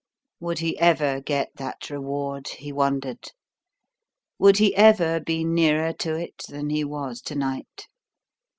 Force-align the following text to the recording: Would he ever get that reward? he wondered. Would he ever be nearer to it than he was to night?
Would 0.39 0.57
he 0.57 0.79
ever 0.79 1.19
get 1.21 1.51
that 1.57 1.91
reward? 1.91 2.47
he 2.47 2.71
wondered. 2.71 3.31
Would 4.39 4.57
he 4.57 4.75
ever 4.75 5.19
be 5.19 5.43
nearer 5.43 5.93
to 5.93 6.15
it 6.15 6.43
than 6.49 6.71
he 6.71 6.83
was 6.83 7.21
to 7.21 7.35
night? 7.35 7.85